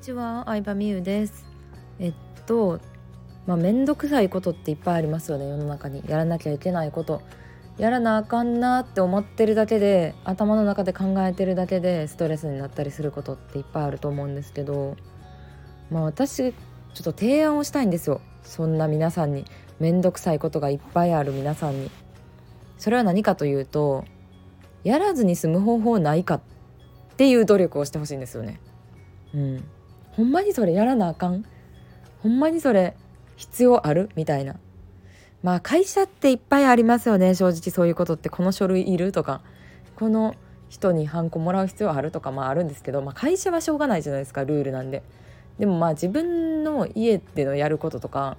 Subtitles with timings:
[0.00, 1.44] ちは、相葉美優です。
[1.98, 2.14] えっ
[2.46, 2.80] と
[3.46, 6.02] まあ面倒くさいことっていっぱいありますよね世の中に。
[6.08, 7.20] やらなきゃいけないこと。
[7.76, 14.96] やらなあかんなって思ってるだけで頭の中で考えてるだけでストレスになったりすることっていっぱいあると思うんですけど。
[15.90, 16.50] まあ私ちょ
[17.00, 18.22] っと提案をしたいんですよ。
[18.42, 19.44] そんな皆さんに。
[19.80, 21.90] 面倒くさいことがいっぱいある皆さんに。
[22.78, 24.04] それは何かというと
[24.84, 26.40] やらずに済む方法ないかっ
[27.16, 28.60] ていう努力をしてほしいんですよね。
[29.34, 29.64] うん。
[30.20, 31.46] ほんまにそれやらなあかん？
[32.22, 32.94] ほんまにそれ
[33.38, 34.10] 必要ある？
[34.16, 34.56] みたいな。
[35.42, 37.72] まあ会社っていっぱいありますよね正直。
[37.72, 39.12] そういうことってこの書類いる？
[39.12, 39.40] とか。
[39.96, 40.34] この
[40.68, 42.10] 人にハンコもらう必要ある？
[42.10, 42.32] とか。
[42.32, 45.02] まああるんですけど、まあ、会社はしょうがないじゃないですかルールなんで。
[45.58, 48.36] でもまあ自分の家でのやることとか、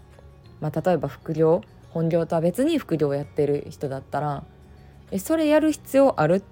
[0.60, 1.64] まあ、例えば副業？
[1.90, 4.44] 本業とは別に副業をやってる人だったら。
[5.10, 6.36] えそれやる必要ある？
[6.36, 6.44] っ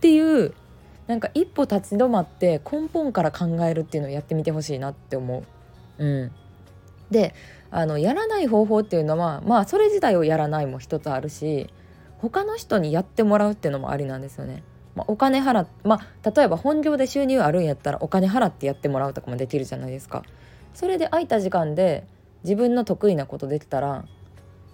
[0.00, 0.52] ていう
[1.06, 5.44] なんか一歩立ち止まって根本から考えるっていうのをやってみてほしいなって思
[5.98, 6.04] う。
[6.04, 6.32] うん、
[7.10, 7.34] で
[7.70, 11.68] あのやらない方法っていうのはまあそれ自体をやらないも一つあるし
[12.18, 14.62] 他の人にやってもらうっていうのもありなんですよね。
[14.94, 20.22] まあ、お金払っまあ例えば本業で収入あるんやったらお金払ってやってもらうとかもできるじゃないですか。
[20.72, 22.06] それで空いた時間で
[22.42, 24.04] 自分の得意なことできたら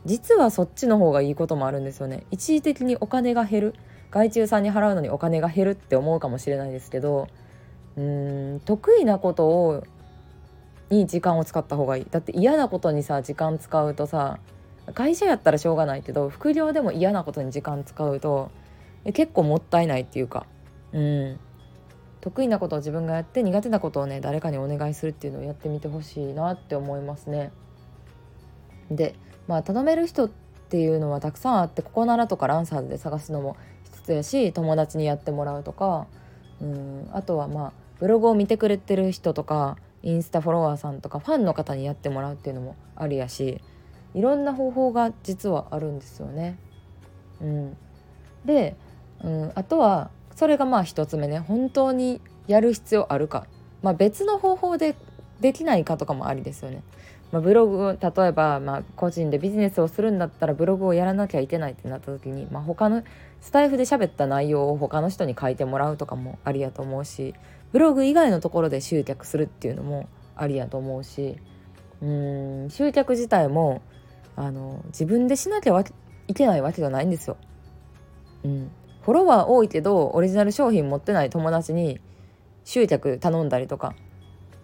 [0.04, 2.24] 実はそっちの方がいいこともあるんですよね。
[2.30, 3.74] 一時的にお金が減る
[4.10, 7.28] 外注さんに払うのにお金が減るって思うかもしれないですけど
[7.96, 9.84] うん得意なことを
[10.90, 14.38] に時間を使った方がいいだって嫌なことにさ時間使うとさ
[14.94, 18.50] 会社やったらしょうがないけど副業でも嫌なことに時間使うと
[19.14, 20.46] 結構もったいないっていうか
[20.92, 21.40] うん
[22.20, 27.50] 得意なことを自分がやって苦手なことをね誰かにお願いするっていうのをやってみてほしいなって思いますね。
[28.90, 29.14] で
[29.46, 33.56] まあ頼める人っていうのはたくさんあってここならとかランサーズで探すのも
[34.12, 36.06] やし友達にやってもらうとか
[36.60, 43.60] うんあとはまあブログを見てくれてる人とかインスタフォロワーさんとかファンの方にやってもらうっていうのもありやし
[44.14, 46.58] いろんな方法が実はあるんですよね。
[47.40, 47.76] うん、
[48.44, 48.76] で、
[49.22, 53.46] うん、あとはそれがまあ一つ目ね本当にやる必要あるか、
[53.82, 54.96] まあ、別の方法で
[55.40, 56.82] できないかとかもありですよね。
[57.32, 63.04] まあ、ブログ例えばま個人でビジネスをするんだったらブログをやらなきゃいけないってなった時に、まあ、他の
[63.40, 67.34] スタイフで喋った内容を他の人に書いてもらうとかもありやと思うし
[67.72, 71.36] ブログ以外のところで集客するっていうのもありやと思うし
[72.02, 73.82] うん集客自体も
[74.36, 75.84] あの自分でしなきゃ
[76.28, 77.36] いけないわけじゃないんですよ。
[78.42, 78.70] うん、
[79.02, 82.00] フォロワー多いけどオリジナル商品持ってない友達に
[82.64, 83.94] 集客頼んだりとか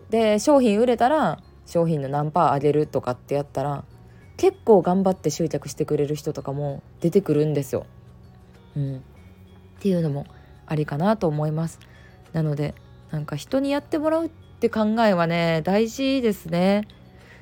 [0.09, 3.85] で商品売れたら商品の何パー上げるとかってやったら
[4.37, 7.87] 結構頑張って集客してくれる人とかも出てくるんですよ。
[8.77, 9.01] うん、っ
[9.81, 10.27] ていうのも
[10.67, 11.81] ありかなと思います。
[12.33, 12.75] なので
[13.11, 16.87] なんか人にやってもらうって考えはね大事ですね。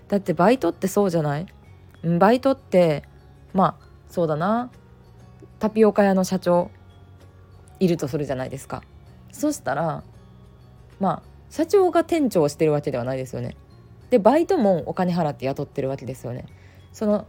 [0.09, 1.47] だってバイトってそうじゃない？
[2.19, 3.03] バイトって
[3.53, 4.71] まあそうだな
[5.59, 6.71] タピオカ屋の社長
[7.81, 8.83] いるとするじゃないですか。
[9.33, 10.05] そしたら
[11.01, 13.57] まあ社長が店長をしてるわけではないですよね。
[14.11, 16.47] でバイトもお金払って雇ってるわけですよね。
[16.93, 17.27] その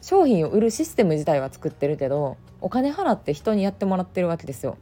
[0.00, 4.78] 商品を売るシステム自体は作ってるけどお金払って人にやってもらってるわけですよ。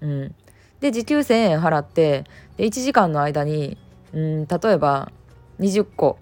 [0.00, 0.34] うん、
[0.80, 2.24] で時給1,000円払って
[2.56, 3.78] で1時間の間に
[4.12, 5.12] うん例えば
[5.60, 6.18] 20個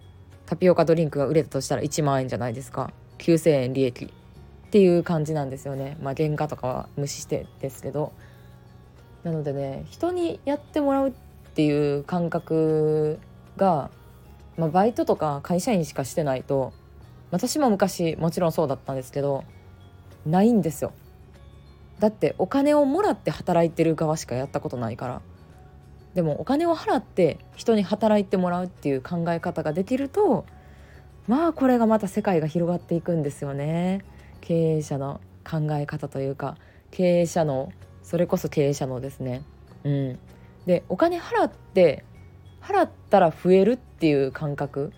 [0.47, 2.93] タピオカドリンクが売れたとしたら1万円じゃないですか。
[3.19, 4.05] 9,000円利益。
[4.05, 5.97] っていう感じなんですよね。
[6.01, 8.13] まあ原価とかは無視してですけど。
[9.25, 11.13] なのでね人にやってもらうっ
[11.55, 13.19] ていう感覚
[13.57, 13.91] が
[14.61, 16.75] まあ、バイトとか会社員しかしてないと
[17.31, 19.45] 私も昔もちろんそうだったんですけど
[20.27, 20.93] ないんですよ。
[21.99, 25.23] だってお金をもらって働いてる側しかやったことないから。
[26.15, 30.45] でもお金を払って人に働いてもらうっていう考え方ができると
[31.29, 34.05] まあこれがまた世界が広がっていくんですよね。
[34.43, 36.57] 経営者の考え方というか
[36.91, 37.73] 経営者の
[38.03, 39.43] それこそ経営者のですね。
[39.85, 40.19] うん。
[40.67, 42.05] でお金払って
[42.61, 44.93] 払ったら増えるっていう感覚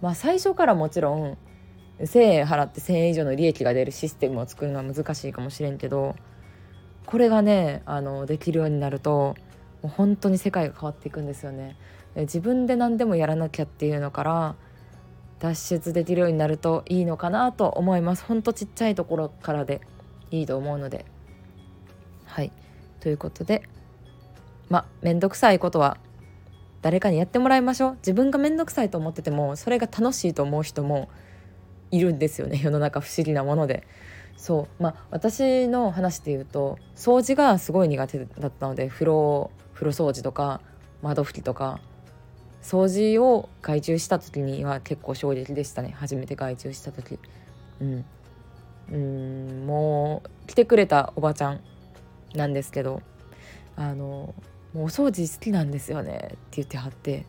[0.00, 1.38] まあ最初からもちろん
[2.00, 6.14] 1,000円払って1,000円以上の利益が出るシステムを作るのは難しいかもしれんけど
[7.06, 9.34] これがねあのできるようになると
[9.82, 11.76] もう本当に世界が変わっていくんですよね。
[12.16, 14.56] 自分で何でもやらなきゃっていうのから
[15.38, 18.24] 脱出できるようになるといいのかなと思います。
[18.24, 19.80] ほんとちっちゃいところからで
[20.32, 21.04] いいと思うので。
[22.26, 22.52] はい
[23.00, 23.62] ということで
[24.68, 25.96] まあ面倒くさいことは
[26.82, 27.96] 誰かにやってもらいましょう。
[27.96, 31.08] 自分が面倒くさいと思っててもそれが楽しいと思う人も
[31.90, 32.60] いるんですよね。
[32.62, 33.86] 世の中不思議なもので。
[34.36, 34.82] そう。
[34.82, 40.60] まあ私の話で言うと掃除がすごい苦手だったので風呂風呂掃除とか
[41.02, 41.80] 窓拭きとか
[42.62, 45.92] 掃除を外注した時には結構衝撃でしたね。
[45.96, 47.18] 初めて外注した時。
[47.80, 48.04] うん。
[48.90, 51.60] うんもう来てくれたおばちゃん
[52.34, 53.02] なんですけど
[53.76, 54.34] あの
[54.74, 57.26] もうお掃除好きなんですよねって言ってはって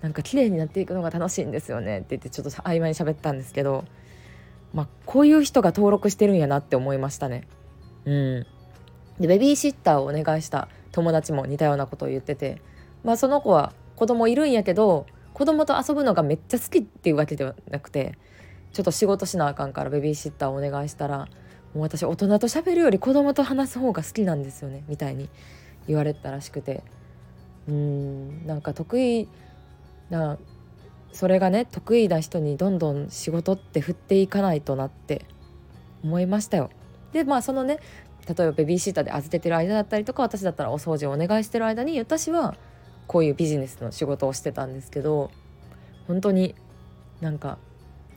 [0.00, 3.84] なんか綺麗になっていくのが楽しいんですよねって言ってちょっと曖昧に喋ったんですけど
[4.74, 7.46] まあこういう人が登録してるんやなって思いましたね。
[8.04, 8.46] うん。
[9.20, 12.60] でベビーシッターをお願いした友達も似たようなことを言ってて
[13.04, 18.18] まあその子は子供いるんやけど子供と遊ぶのがめっちゃ好きっていうわけではなくて
[18.72, 21.28] ちょっと仕事しなあかんからベビーシッターをお願いしたら
[21.74, 25.28] もう私大人と喋るより子供と話す方が好きなんですよねみたいに。
[25.86, 26.82] 言われたらしくて。
[27.68, 29.28] うんなんか得意
[30.10, 30.38] な
[31.12, 35.26] それがね得意な人にどんどん仕事って振っていかないとなって
[36.02, 36.70] 思いましたよ。
[37.12, 37.78] でまあそのね
[38.26, 42.56] 例えばベビーシーターで預けてる間だったりとか私だったらお掃除をお願いしてる間に私は
[43.06, 45.30] こういうビジネスの仕事をしてたんですけど
[46.06, 46.54] 本当に
[47.20, 47.58] なんか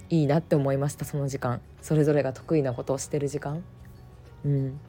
[0.10, 1.62] いいなって思いましたその時間。
[1.82, 3.64] それぞれが得意なことをしてる時間。
[4.44, 4.80] うん。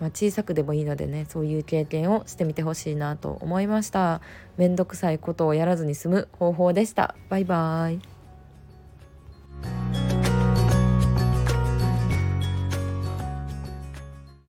[0.00, 4.20] まあ、小さくでもいいのでねそういう経験をしてみてほしいなと思いました。
[4.56, 7.14] めんどくさいことをやらずに済む方法でした。
[7.28, 8.11] バイバーイ。